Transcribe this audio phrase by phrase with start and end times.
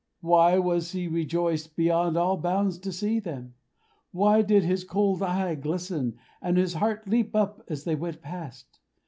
[0.21, 3.53] Why was he rejoiced beyond all bounds to see them?
[4.11, 8.79] Why did his cold eye glisten, and his heart leap up as they went past?